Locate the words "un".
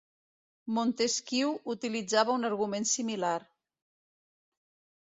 2.41-2.51